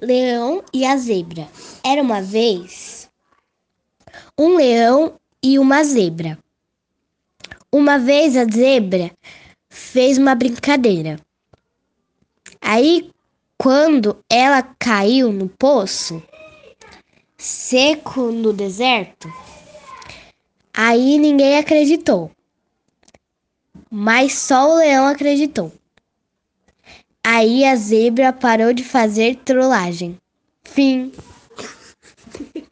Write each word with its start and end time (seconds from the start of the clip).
Leão 0.00 0.62
e 0.72 0.84
a 0.84 0.96
Zebra. 0.96 1.48
Era 1.84 2.02
uma 2.02 2.20
vez 2.20 2.94
um 4.38 4.56
leão 4.56 5.18
e 5.42 5.58
uma 5.58 5.84
zebra. 5.84 6.38
Uma 7.70 7.98
vez 7.98 8.36
a 8.36 8.44
zebra 8.44 9.12
fez 9.68 10.18
uma 10.18 10.34
brincadeira. 10.34 11.20
Aí, 12.60 13.10
quando 13.58 14.18
ela 14.28 14.62
caiu 14.78 15.32
no 15.32 15.48
poço 15.48 16.22
seco 17.36 18.32
no 18.32 18.52
deserto, 18.52 19.28
aí 20.72 21.18
ninguém 21.18 21.58
acreditou. 21.58 22.30
Mas 23.90 24.34
só 24.34 24.72
o 24.72 24.78
leão 24.78 25.06
acreditou. 25.06 25.72
Aí 27.36 27.64
a 27.64 27.74
zebra 27.74 28.32
parou 28.32 28.72
de 28.72 28.84
fazer 28.84 29.34
trollagem. 29.44 30.16
Fim. 30.62 31.10